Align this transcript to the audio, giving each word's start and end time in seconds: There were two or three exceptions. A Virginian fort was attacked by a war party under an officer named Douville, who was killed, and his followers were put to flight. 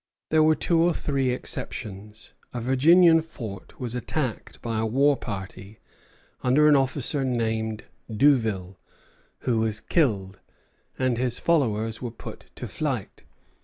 There 0.31 0.41
were 0.41 0.55
two 0.55 0.81
or 0.81 0.95
three 0.95 1.29
exceptions. 1.29 2.33
A 2.55 2.59
Virginian 2.59 3.21
fort 3.21 3.79
was 3.79 3.93
attacked 3.93 4.59
by 4.59 4.79
a 4.79 4.85
war 4.87 5.15
party 5.15 5.77
under 6.41 6.67
an 6.67 6.75
officer 6.75 7.23
named 7.23 7.83
Douville, 8.09 8.77
who 9.41 9.59
was 9.59 9.79
killed, 9.79 10.39
and 10.97 11.19
his 11.19 11.37
followers 11.37 12.01
were 12.01 12.09
put 12.09 12.47
to 12.55 12.67
flight. 12.67 13.25